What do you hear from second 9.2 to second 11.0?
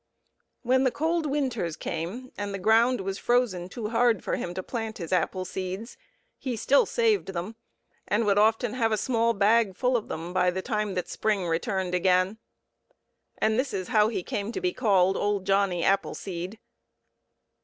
bag full of them by the time